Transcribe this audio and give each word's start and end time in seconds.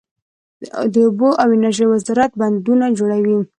د 0.93 0.95
اوبو 1.05 1.29
او 1.41 1.47
انرژۍ 1.57 1.85
وزارت 1.89 2.31
بندونه 2.41 2.85
جوړوي 2.97 3.37